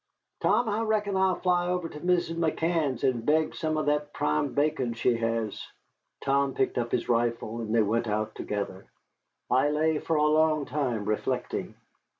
Tom, 0.41 0.67
I 0.67 0.81
reckon 0.81 1.15
I'll 1.15 1.35
fly 1.35 1.67
over 1.67 1.87
to 1.87 1.99
Mrs. 1.99 2.35
McCann's 2.35 3.03
an' 3.03 3.21
beg 3.21 3.53
some 3.53 3.77
of 3.77 3.85
that 3.85 4.13
prime 4.13 4.55
bacon 4.55 4.93
she 4.95 5.15
has." 5.17 5.61
Tom 6.21 6.55
picked 6.55 6.79
up 6.79 6.91
his 6.91 7.07
rifle, 7.07 7.61
and 7.61 7.75
they 7.75 7.83
went 7.83 8.07
out 8.07 8.33
together. 8.33 8.87
I 9.51 9.69
lay 9.69 9.99
for 9.99 10.15
a 10.15 10.23
long 10.25 10.65
time 10.65 11.05
reflecting. 11.05 11.75